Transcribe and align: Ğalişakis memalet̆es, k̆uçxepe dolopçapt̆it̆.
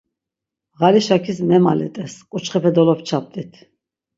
Ğalişakis 0.79 1.37
memalet̆es, 1.49 2.13
k̆uçxepe 2.31 2.69
dolopçapt̆it̆. 2.75 3.53